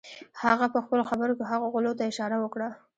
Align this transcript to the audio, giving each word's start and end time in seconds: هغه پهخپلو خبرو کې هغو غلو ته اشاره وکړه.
هغه 0.43 0.65
پهخپلو 0.73 1.03
خبرو 1.09 1.33
کې 1.37 1.43
هغو 1.51 1.65
غلو 1.73 1.91
ته 1.97 2.03
اشاره 2.09 2.37
وکړه. 2.39 2.69